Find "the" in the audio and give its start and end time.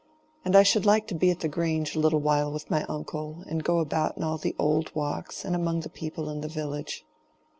1.41-1.47, 4.39-4.55, 5.81-5.89, 6.41-6.47